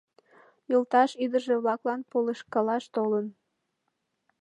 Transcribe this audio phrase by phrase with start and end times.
[0.71, 3.25] Йолташ ӱдыржӧ-влаклан полышкалаш толын.